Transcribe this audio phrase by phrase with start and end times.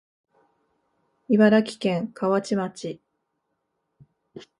[1.27, 2.99] 茨城県河内町